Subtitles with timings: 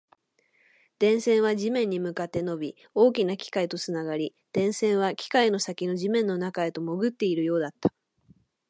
[0.97, 7.93] 電線は地面に向かって伸び、大きな機械とつながり、電線は機械の先の地面の中へと潜っているようだった